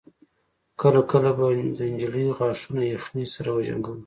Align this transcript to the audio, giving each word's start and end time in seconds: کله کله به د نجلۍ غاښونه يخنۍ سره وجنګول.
کله 0.81 1.01
کله 1.11 1.31
به 1.37 1.47
د 1.77 1.79
نجلۍ 1.93 2.27
غاښونه 2.37 2.81
يخنۍ 2.95 3.25
سره 3.35 3.49
وجنګول. 3.57 3.99